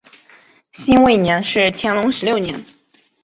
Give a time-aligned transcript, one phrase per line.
[0.71, 2.65] 辛未年是乾隆十六年。